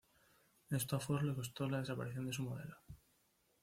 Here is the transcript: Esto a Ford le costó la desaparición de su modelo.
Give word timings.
Esto 0.77 0.95
a 0.95 0.99
Ford 0.99 1.21
le 1.25 1.35
costó 1.35 1.69
la 1.69 1.77
desaparición 1.81 2.25
de 2.25 2.33
su 2.33 2.41
modelo. 2.41 2.75